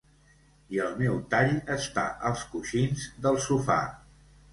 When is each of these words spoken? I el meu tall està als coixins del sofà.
I 0.75 0.79
el 0.85 0.93
meu 1.01 1.19
tall 1.33 1.53
està 1.73 2.05
als 2.31 2.41
coixins 2.55 3.05
del 3.27 3.39
sofà. 3.49 3.77